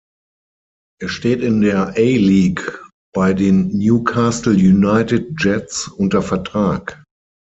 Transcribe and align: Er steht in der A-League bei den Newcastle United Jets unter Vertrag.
Er 0.99 1.09
steht 1.09 1.41
in 1.41 1.61
der 1.61 1.89
A-League 1.95 2.81
bei 3.13 3.35
den 3.35 3.67
Newcastle 3.67 4.53
United 4.53 5.33
Jets 5.39 5.89
unter 5.89 6.23
Vertrag. 6.23 7.03